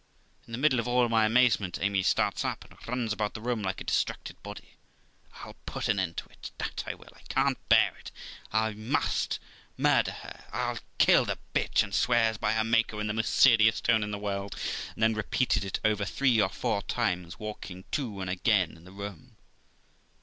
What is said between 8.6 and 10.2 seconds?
must murder